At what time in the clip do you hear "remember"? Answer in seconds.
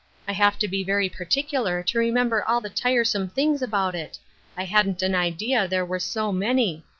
1.99-2.43